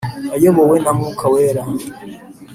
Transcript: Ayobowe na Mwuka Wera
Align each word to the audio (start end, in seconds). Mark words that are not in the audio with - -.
Ayobowe 0.35 0.75
na 0.83 0.91
Mwuka 0.97 1.25
Wera 1.33 1.63